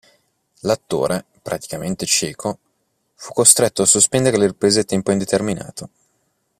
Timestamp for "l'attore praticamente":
0.61-2.07